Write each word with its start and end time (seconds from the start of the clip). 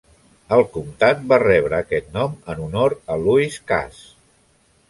El 0.55 0.63
comtat 0.77 1.21
va 1.33 1.39
rebre 1.43 1.77
aquest 1.83 2.09
nom 2.17 2.35
en 2.55 2.65
honor 2.65 2.99
a 3.17 3.19
Lewis 3.27 3.63
Cass. 3.73 4.05